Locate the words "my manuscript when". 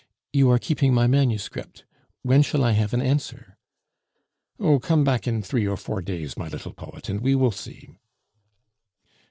0.95-2.41